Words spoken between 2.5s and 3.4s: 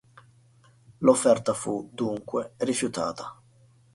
rifiutata.